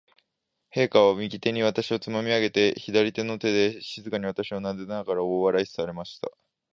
[0.73, 6.31] 陛下は、右手に私をつまみ上げて、左の手で静かに私をなでながら、大笑いされました。